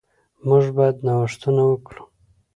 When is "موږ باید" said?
0.47-0.97